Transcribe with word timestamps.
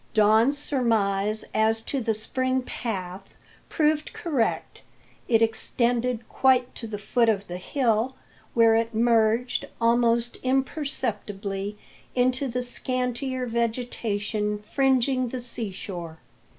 Don's 0.15 0.57
surmise 0.57 1.45
as 1.53 1.79
to 1.83 2.01
the 2.01 2.15
spring 2.15 2.63
path 2.63 3.35
proved 3.69 4.13
correct 4.13 4.81
it 5.27 5.43
extended 5.43 6.27
quite 6.27 6.73
to 6.73 6.87
the 6.87 6.97
foot 6.97 7.29
of 7.29 7.45
the 7.45 7.59
hill, 7.59 8.15
where 8.55 8.75
it 8.75 8.95
merged 8.95 9.65
almost 9.79 10.39
imperceptibly 10.41 11.77
into 12.15 12.47
the 12.47 12.63
scantier 12.63 13.45
vegetation 13.45 14.57
fringing 14.57 15.27
the 15.27 15.39
sea 15.39 15.69
shore. 15.71 16.17